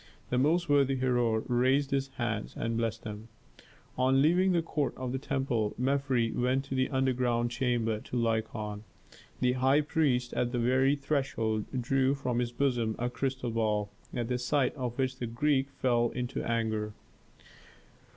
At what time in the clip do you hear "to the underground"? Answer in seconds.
6.65-7.51